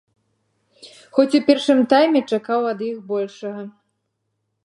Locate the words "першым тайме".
1.49-2.21